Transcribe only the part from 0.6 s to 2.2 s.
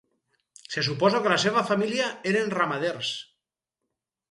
Se suposa que la seva família